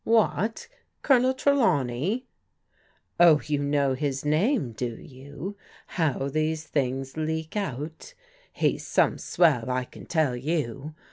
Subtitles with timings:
[0.03, 0.67] "What,
[1.03, 2.25] Colonel Trelawney?""
[3.19, 5.55] Oh, you know his name, do you?
[5.85, 8.15] How these things leak out.
[8.51, 10.95] He's some swell, I can tell you.